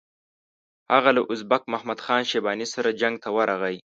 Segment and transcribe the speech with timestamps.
[0.93, 3.75] هغه له ازبک محمد خان شیباني سره جنګ ته ورغی.